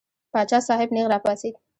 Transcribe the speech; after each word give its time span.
پاچا 0.33 0.59
صاحب 0.67 0.89
نېغ 0.95 1.07
را 1.11 1.19
پاڅېد. 1.25 1.55